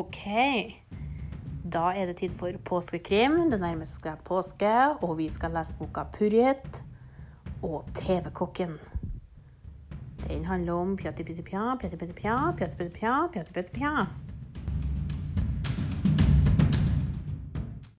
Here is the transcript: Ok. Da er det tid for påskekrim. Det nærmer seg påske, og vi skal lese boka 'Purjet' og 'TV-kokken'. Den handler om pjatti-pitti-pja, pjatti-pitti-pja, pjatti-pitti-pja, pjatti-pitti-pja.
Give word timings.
Ok. 0.00 0.20
Da 1.72 1.90
er 1.92 2.08
det 2.08 2.16
tid 2.22 2.32
for 2.32 2.56
påskekrim. 2.64 3.36
Det 3.52 3.58
nærmer 3.60 3.88
seg 3.88 4.22
påske, 4.24 4.70
og 5.04 5.18
vi 5.18 5.28
skal 5.28 5.52
lese 5.52 5.76
boka 5.76 6.06
'Purjet' 6.14 6.80
og 7.62 7.84
'TV-kokken'. 7.92 8.78
Den 10.24 10.44
handler 10.44 10.72
om 10.72 10.96
pjatti-pitti-pja, 10.96 11.76
pjatti-pitti-pja, 11.82 12.38
pjatti-pitti-pja, 12.56 13.14
pjatti-pitti-pja. 13.34 14.06